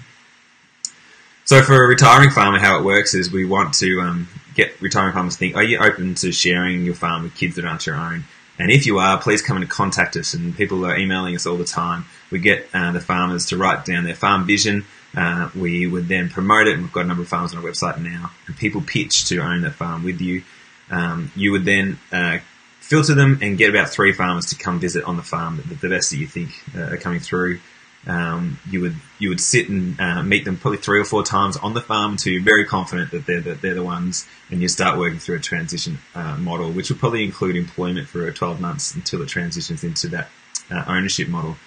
So 1.52 1.62
for 1.62 1.84
a 1.84 1.86
retiring 1.86 2.30
farmer, 2.30 2.60
how 2.60 2.80
it 2.80 2.86
works 2.86 3.14
is 3.14 3.30
we 3.30 3.44
want 3.44 3.74
to 3.74 4.00
um, 4.00 4.30
get 4.56 4.80
retiring 4.80 5.12
farmers 5.12 5.34
to 5.34 5.40
think, 5.40 5.58
are 5.58 5.64
you 5.64 5.80
open 5.80 6.16
to 6.16 6.32
sharing 6.32 6.86
your 6.86 6.96
farm 6.96 7.24
with 7.24 7.36
kids 7.36 7.58
that 7.58 7.66
aren't 7.66 7.86
your 7.86 7.98
own? 7.98 8.24
And 8.58 8.72
if 8.72 8.86
you 8.86 9.00
are, 9.00 9.20
please 9.20 9.42
come 9.42 9.58
and 9.58 9.70
contact 9.70 10.16
us. 10.16 10.34
And 10.34 10.56
people 10.56 10.86
are 10.86 10.98
emailing 10.98 11.36
us 11.36 11.46
all 11.46 11.58
the 11.58 11.66
time. 11.66 12.06
We 12.32 12.40
get 12.40 12.70
uh, 12.74 12.94
the 12.94 13.02
farmers 13.02 13.48
to 13.48 13.58
write 13.58 13.84
down 13.84 14.06
their 14.06 14.16
farm 14.16 14.48
vision. 14.48 14.86
Uh, 15.14 15.50
we 15.54 15.88
would 15.88 16.08
then 16.08 16.30
promote 16.30 16.68
it, 16.68 16.76
and 16.76 16.84
we've 16.84 16.94
got 16.94 17.04
a 17.04 17.08
number 17.10 17.24
of 17.24 17.28
farms 17.28 17.54
on 17.54 17.62
our 17.62 17.70
website 17.70 18.02
now. 18.02 18.32
And 18.48 18.56
people 18.56 18.80
pitch 18.80 19.26
to 19.26 19.40
own 19.40 19.60
that 19.64 19.74
farm 19.74 20.06
with 20.06 20.22
you. 20.22 20.44
Um, 20.90 21.34
you 21.36 21.52
would 21.52 21.66
then 21.66 22.00
uh, 22.14 22.38
filter 22.80 23.14
them 23.14 23.40
and 23.42 23.58
get 23.58 23.70
about 23.70 23.90
three 23.90 24.14
farmers 24.14 24.46
to 24.52 24.56
come 24.56 24.80
visit 24.80 25.04
on 25.04 25.18
the 25.18 25.22
farm, 25.22 25.58
the, 25.58 25.76
the 25.76 25.90
best 25.90 26.12
that 26.12 26.18
you 26.18 26.28
think 26.28 26.52
uh, 26.74 26.94
are 26.94 26.98
coming 26.98 27.20
through 27.20 27.60
um, 28.08 28.60
you 28.70 28.82
would 28.82 28.96
you 29.20 29.30
would 29.30 29.40
sit 29.40 29.70
and 29.70 30.00
uh, 30.00 30.24
meet 30.24 30.44
them 30.44 30.58
probably 30.58 30.80
three 30.80 31.00
or 31.00 31.06
four 31.06 31.24
times 31.24 31.56
on 31.58 31.74
the 31.74 31.82
farm 31.82 32.14
until 32.14 32.34
you're 32.34 32.42
very 32.42 32.66
confident 32.66 33.12
that 33.12 33.26
they're 33.28 33.42
the, 33.42 33.54
they're 33.54 33.76
the 33.76 33.84
ones, 33.84 34.28
and 34.50 34.62
you 34.62 34.68
start 34.68 34.98
working 34.98 35.20
through 35.20 35.36
a 35.36 35.40
transition 35.40 36.00
uh, 36.16 36.36
model, 36.38 36.72
which 36.72 36.90
will 36.90 36.98
probably 36.98 37.24
include 37.24 37.56
employment 37.56 38.08
for 38.08 38.32
12 38.32 38.60
months 38.60 38.96
until 38.96 39.22
it 39.22 39.28
transitions 39.28 39.84
into 39.84 40.08
that 40.10 40.30
uh, 40.72 40.84
ownership 40.88 41.28
model. 41.28 41.58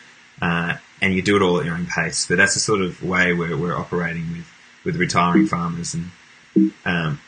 Uh, 0.42 0.76
and 1.00 1.14
you 1.14 1.22
do 1.22 1.36
it 1.36 1.42
all 1.42 1.60
at 1.60 1.64
your 1.64 1.74
own 1.74 1.86
pace. 1.86 2.26
But 2.26 2.38
that's 2.38 2.54
the 2.54 2.60
sort 2.60 2.80
of 2.80 3.02
way 3.02 3.32
we're, 3.32 3.56
we're 3.56 3.76
operating 3.76 4.32
with, 4.32 4.46
with 4.84 4.96
retiring 4.96 5.46
farmers. 5.46 5.94
And 5.94 6.10
um, 6.84 7.20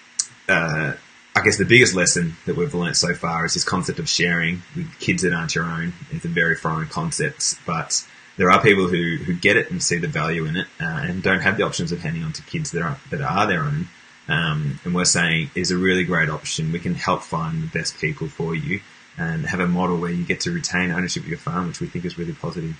uh, 0.49 0.95
I 1.37 1.41
guess 1.43 1.59
the 1.59 1.65
biggest 1.65 1.95
lesson 1.95 2.37
that 2.47 2.57
we've 2.57 2.75
learnt 2.75 2.97
so 2.97 3.15
far 3.15 3.45
is 3.45 3.55
this 3.55 3.65
concept 3.65 3.99
of 3.99 4.09
sharing 4.09 4.63
with 4.75 4.99
kids 4.99 5.23
that 5.23 5.33
aren't 5.33 5.55
your 5.55 5.65
own. 5.65 5.93
It's 6.11 6.25
a 6.25 6.29
very 6.29 6.57
foreign 6.57 6.89
concept, 6.89 7.55
but 7.67 8.05
there 8.37 8.51
are 8.51 8.63
people 8.63 8.89
who, 8.89 9.17
who 9.17 9.35
get 9.35 9.57
it 9.57 9.71
and 9.71 9.83
see 9.83 9.99
the 9.99 10.09
value 10.09 10.45
in 10.45 10.57
it 10.57 10.67
uh, 10.81 10.85
and 10.85 11.23
don't 11.23 11.41
have 11.41 11.57
the 11.57 11.65
options 11.65 11.93
of 11.93 12.01
handing 12.01 12.23
on 12.23 12.33
to 12.35 12.43
kids 12.43 12.71
that 12.73 12.83
are, 12.83 12.99
that 13.11 13.23
are 13.23 13.47
their 13.47 13.63
own. 13.63 13.89
Um, 14.29 14.81
and 14.85 14.95
we're 14.95 15.05
saying 15.05 15.51
is 15.55 15.71
a 15.71 15.77
really 15.77 16.05
great 16.05 16.29
option. 16.29 16.73
We 16.73 16.81
can 16.81 16.95
help 16.95 17.23
find 17.23 17.63
the 17.63 17.67
best 17.69 17.99
people 17.99 18.29
for 18.29 18.55
you 18.55 18.81
and 19.17 19.47
have 19.47 19.61
a 19.61 19.67
model 19.67 19.97
where 19.97 20.11
you 20.11 20.25
get 20.25 20.41
to 20.41 20.51
retain 20.51 20.91
ownership 20.91 21.23
of 21.23 21.29
your 21.29 21.39
farm, 21.39 21.69
which 21.69 21.81
we 21.81 21.87
think 21.87 22.05
is 22.05 22.19
really 22.19 22.35
positive. 22.35 22.77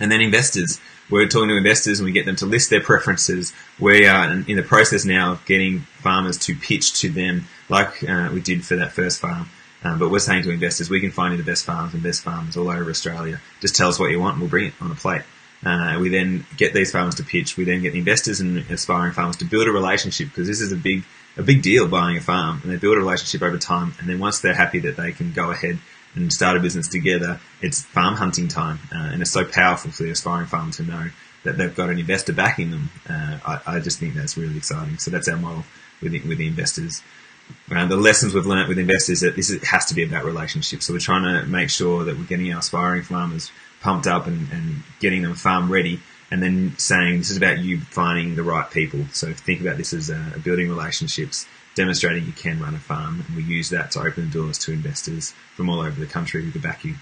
And 0.00 0.10
then 0.10 0.20
investors. 0.20 0.80
We're 1.08 1.28
talking 1.28 1.48
to 1.50 1.56
investors 1.56 2.00
and 2.00 2.06
we 2.06 2.12
get 2.12 2.26
them 2.26 2.36
to 2.36 2.46
list 2.46 2.70
their 2.70 2.80
preferences. 2.80 3.52
We 3.78 4.06
are 4.06 4.30
in 4.32 4.56
the 4.56 4.62
process 4.62 5.04
now 5.04 5.32
of 5.32 5.46
getting 5.46 5.80
farmers 6.00 6.36
to 6.38 6.54
pitch 6.56 7.00
to 7.00 7.10
them 7.10 7.46
like 7.68 8.02
uh, 8.08 8.30
we 8.32 8.40
did 8.40 8.64
for 8.64 8.76
that 8.76 8.92
first 8.92 9.20
farm. 9.20 9.48
Um, 9.84 9.98
but 9.98 10.10
we're 10.10 10.18
saying 10.18 10.44
to 10.44 10.50
investors, 10.50 10.88
we 10.88 11.00
can 11.00 11.10
find 11.10 11.32
you 11.32 11.38
the 11.38 11.48
best 11.48 11.64
farms 11.64 11.94
and 11.94 12.02
best 12.02 12.22
farmers 12.22 12.56
all 12.56 12.70
over 12.70 12.90
Australia. 12.90 13.40
Just 13.60 13.76
tell 13.76 13.88
us 13.88 13.98
what 13.98 14.10
you 14.10 14.18
want 14.18 14.34
and 14.34 14.42
we'll 14.42 14.50
bring 14.50 14.68
it 14.68 14.74
on 14.80 14.90
a 14.90 14.94
plate. 14.94 15.22
Uh, 15.64 15.98
we 16.00 16.08
then 16.08 16.46
get 16.56 16.74
these 16.74 16.90
farmers 16.92 17.14
to 17.16 17.22
pitch. 17.22 17.56
We 17.56 17.64
then 17.64 17.82
get 17.82 17.94
investors 17.94 18.40
and 18.40 18.58
aspiring 18.70 19.12
farmers 19.12 19.36
to 19.36 19.44
build 19.44 19.68
a 19.68 19.72
relationship 19.72 20.28
because 20.28 20.46
this 20.46 20.60
is 20.60 20.72
a 20.72 20.76
big, 20.76 21.04
a 21.36 21.42
big 21.42 21.62
deal 21.62 21.88
buying 21.88 22.16
a 22.16 22.20
farm 22.20 22.60
and 22.62 22.72
they 22.72 22.76
build 22.76 22.96
a 22.96 23.00
relationship 23.00 23.42
over 23.42 23.58
time. 23.58 23.94
And 23.98 24.08
then 24.08 24.18
once 24.18 24.40
they're 24.40 24.54
happy 24.54 24.80
that 24.80 24.96
they 24.96 25.12
can 25.12 25.32
go 25.32 25.50
ahead 25.50 25.78
and 26.14 26.32
start 26.32 26.56
a 26.56 26.60
business 26.60 26.88
together, 26.88 27.40
it's 27.60 27.82
farm 27.82 28.14
hunting 28.14 28.48
time. 28.48 28.78
Uh, 28.94 29.10
and 29.12 29.22
it's 29.22 29.30
so 29.30 29.44
powerful 29.44 29.90
for 29.90 30.04
the 30.04 30.10
aspiring 30.10 30.46
farmer 30.46 30.72
to 30.72 30.82
know 30.82 31.06
that 31.44 31.58
they've 31.58 31.74
got 31.74 31.90
an 31.90 31.98
investor 31.98 32.32
backing 32.32 32.70
them. 32.70 32.90
Uh, 33.08 33.38
I, 33.44 33.76
I, 33.76 33.80
just 33.80 33.98
think 33.98 34.14
that's 34.14 34.36
really 34.36 34.56
exciting. 34.56 34.98
So 34.98 35.10
that's 35.10 35.28
our 35.28 35.36
model 35.36 35.64
with 36.00 36.12
the, 36.12 36.20
with 36.20 36.38
the 36.38 36.46
investors. 36.46 37.02
Uh, 37.70 37.86
the 37.86 37.96
lessons 37.96 38.34
we've 38.34 38.46
learned 38.46 38.68
with 38.68 38.78
investors 38.78 39.20
that 39.20 39.36
this 39.36 39.50
has 39.62 39.86
to 39.86 39.94
be 39.94 40.04
about 40.04 40.24
relationships. 40.24 40.86
So 40.86 40.92
we're 40.92 40.98
trying 40.98 41.24
to 41.24 41.46
make 41.46 41.70
sure 41.70 42.04
that 42.04 42.16
we're 42.16 42.24
getting 42.24 42.52
our 42.52 42.60
aspiring 42.60 43.02
farmers 43.02 43.50
pumped 43.80 44.06
up 44.06 44.26
and, 44.26 44.50
and 44.52 44.82
getting 45.00 45.22
them 45.22 45.34
farm 45.34 45.70
ready 45.70 46.00
and 46.30 46.42
then 46.42 46.76
saying 46.78 47.18
this 47.18 47.30
is 47.30 47.36
about 47.36 47.58
you 47.58 47.80
finding 47.80 48.34
the 48.34 48.42
right 48.42 48.68
people. 48.70 49.04
So 49.12 49.32
think 49.32 49.60
about 49.60 49.76
this 49.76 49.92
as 49.92 50.10
uh, 50.10 50.38
building 50.42 50.68
relationships, 50.68 51.46
demonstrating 51.74 52.26
you 52.26 52.32
can 52.32 52.60
run 52.60 52.74
a 52.74 52.78
farm, 52.78 53.24
and 53.26 53.36
we 53.36 53.44
use 53.44 53.70
that 53.70 53.92
to 53.92 54.00
open 54.00 54.30
doors 54.30 54.58
to 54.58 54.72
investors 54.72 55.32
from 55.54 55.70
all 55.70 55.80
over 55.80 55.98
the 55.98 56.06
country 56.06 56.44
who 56.44 56.50
can 56.50 56.60
back 56.60 56.84
you. 56.84 56.96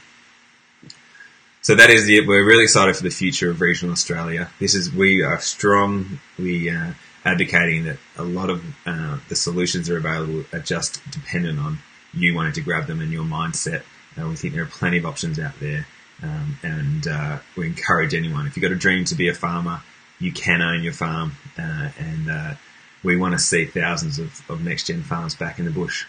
So 1.63 1.77
that 1.77 1.91
is 1.91 2.09
it. 2.09 2.27
We're 2.27 2.45
really 2.45 2.65
excited 2.65 2.97
for 2.97 3.05
the 3.05 3.11
future 3.11 3.51
of 3.51 3.61
regional 3.61 3.93
Australia. 3.93 4.51
This 4.59 4.75
is 4.75 4.93
we 4.93 5.23
are 5.23 5.41
strong. 5.41 6.19
We 6.39 6.69
uh, 6.69 6.93
advocating 7.25 7.85
that 7.85 7.99
a 8.17 8.23
lot 8.23 8.50
of 8.50 8.64
uh, 8.87 9.19
the 9.29 9.37
solutions 9.37 9.87
that 9.87 9.95
are 9.95 9.99
available 9.99 10.45
are 10.52 10.61
just 10.61 11.00
dependent 11.11 11.59
on 11.59 11.79
you 12.12 12.35
wanting 12.35 12.52
to 12.52 12.61
grab 12.61 12.87
them 12.87 13.00
and 13.00 13.12
your 13.12 13.25
mindset. 13.25 13.83
Uh, 14.21 14.29
we 14.29 14.37
think 14.37 14.55
there 14.55 14.62
are 14.62 14.67
plenty 14.67 14.99
of 14.99 15.07
options 15.07 15.38
out 15.38 15.59
there, 15.61 15.87
um, 16.23 16.59
and 16.62 17.07
uh, 17.07 17.38
we 17.57 17.67
encourage 17.67 18.14
anyone 18.14 18.47
if 18.47 18.57
you've 18.57 18.62
got 18.62 18.73
a 18.73 18.76
dream 18.76 19.05
to 19.07 19.14
be 19.14 19.29
a 19.29 19.35
farmer, 19.35 19.81
you 20.19 20.33
can 20.33 20.61
own 20.61 20.83
your 20.83 20.93
farm, 20.93 21.33
uh, 21.59 21.88
and 21.99 22.31
uh, 22.31 22.55
we 23.02 23.17
want 23.17 23.33
to 23.33 23.38
see 23.38 23.64
thousands 23.64 24.19
of, 24.19 24.43
of 24.50 24.62
next 24.62 24.87
gen 24.87 25.02
farms 25.02 25.35
back 25.35 25.59
in 25.59 25.64
the 25.64 25.71
bush. 25.71 26.07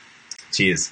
Cheers. 0.52 0.92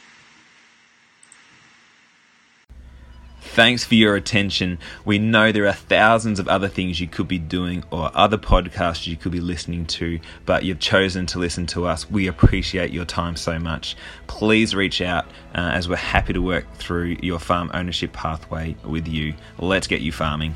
Thanks 3.53 3.83
for 3.83 3.95
your 3.95 4.15
attention. 4.15 4.79
We 5.03 5.19
know 5.19 5.51
there 5.51 5.67
are 5.67 5.73
thousands 5.73 6.39
of 6.39 6.47
other 6.47 6.69
things 6.69 7.01
you 7.01 7.07
could 7.09 7.27
be 7.27 7.37
doing 7.37 7.83
or 7.91 8.09
other 8.13 8.37
podcasts 8.37 9.07
you 9.07 9.17
could 9.17 9.33
be 9.33 9.41
listening 9.41 9.87
to, 9.87 10.21
but 10.45 10.63
you've 10.63 10.79
chosen 10.79 11.25
to 11.25 11.39
listen 11.39 11.65
to 11.67 11.85
us. 11.85 12.09
We 12.09 12.27
appreciate 12.27 12.91
your 12.91 13.03
time 13.03 13.35
so 13.35 13.59
much. 13.59 13.97
Please 14.27 14.73
reach 14.73 15.01
out 15.01 15.25
uh, 15.53 15.71
as 15.73 15.89
we're 15.89 15.97
happy 15.97 16.31
to 16.31 16.41
work 16.41 16.73
through 16.75 17.17
your 17.21 17.39
farm 17.39 17.69
ownership 17.73 18.13
pathway 18.13 18.77
with 18.85 19.05
you. 19.05 19.33
Let's 19.59 19.85
get 19.85 19.99
you 19.99 20.13
farming. 20.13 20.55